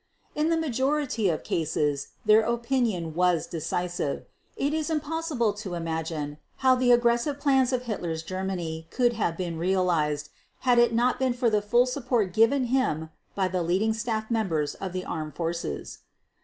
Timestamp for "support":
11.85-12.33